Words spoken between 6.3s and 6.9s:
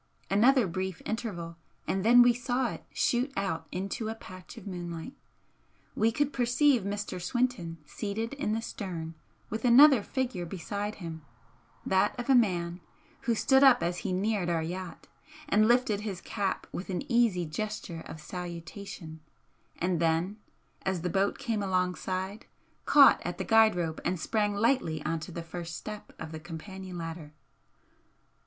perceive